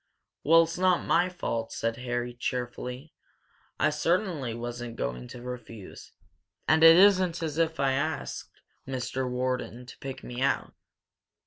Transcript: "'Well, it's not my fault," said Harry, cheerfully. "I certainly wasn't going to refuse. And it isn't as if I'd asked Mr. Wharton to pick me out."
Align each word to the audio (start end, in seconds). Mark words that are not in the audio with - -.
"'Well, 0.43 0.63
it's 0.63 0.79
not 0.79 1.05
my 1.05 1.29
fault," 1.29 1.71
said 1.71 1.97
Harry, 1.97 2.33
cheerfully. 2.33 3.13
"I 3.79 3.91
certainly 3.91 4.55
wasn't 4.55 4.95
going 4.95 5.27
to 5.27 5.43
refuse. 5.43 6.11
And 6.67 6.83
it 6.83 6.95
isn't 6.97 7.43
as 7.43 7.59
if 7.59 7.79
I'd 7.79 7.93
asked 7.93 8.63
Mr. 8.87 9.29
Wharton 9.29 9.85
to 9.85 9.97
pick 9.99 10.23
me 10.23 10.41
out." 10.41 10.73